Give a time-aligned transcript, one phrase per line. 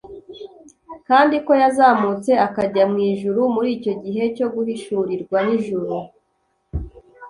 [1.07, 3.41] kandi ko yazamutse akajya mu ijuru.
[3.55, 5.95] Muri icyo gihe cyo guhishurirwa n’ijuru,